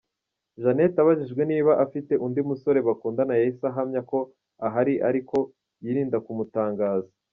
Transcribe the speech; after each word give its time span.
Jeannette 0.61 0.97
abajijwe 1.03 1.41
niba 1.51 1.71
afite 1.85 2.13
undi 2.25 2.41
musore 2.49 2.79
bakundana 2.87 3.33
yahise 3.39 3.63
ahamya 3.71 4.01
ko 4.11 4.19
ahari 4.67 4.93
ariko 5.09 5.37
yirinda 5.83 6.17
kumutangaza. 6.25 7.11